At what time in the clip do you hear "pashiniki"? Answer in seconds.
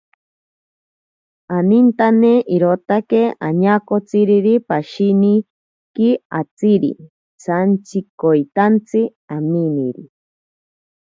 4.67-6.09